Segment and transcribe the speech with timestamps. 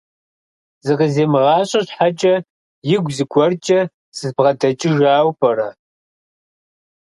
[0.85, 2.35] Зыкъызимыгъащӏэ щхьэкӏэ,
[2.93, 3.79] игу зыгуэркӏэ
[4.17, 5.69] збгъэдэкӏыжауэ пӏэрэ?